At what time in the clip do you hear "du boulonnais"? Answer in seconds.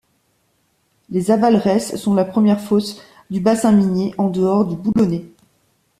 4.65-5.25